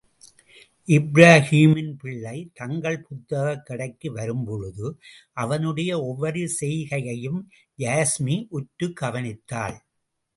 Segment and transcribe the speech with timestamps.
[0.87, 4.99] இப்ராஹீமின் பிள்ளை தங்கள், புத்தகக் கடைக்கு வரும்பொழுது
[5.33, 7.49] அவனுடைய ஒவ்வொரு செய்கையையும்,
[7.77, 9.77] யாஸ்மி, உற்றுக் கவனித்தாள்.